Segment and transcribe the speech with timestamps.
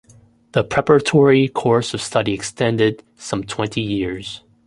[0.53, 4.41] The preparatory course of study extended some twenty years.